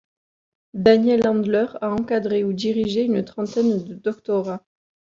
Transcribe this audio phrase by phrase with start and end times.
[0.73, 4.65] Daniel Andler a encadré ou dirigé une trentaine de doctorats.